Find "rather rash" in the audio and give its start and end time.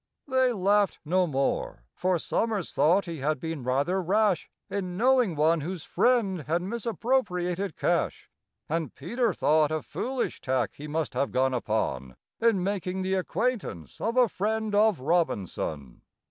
3.63-4.49